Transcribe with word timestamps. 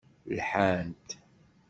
Lḥant. 0.37 1.07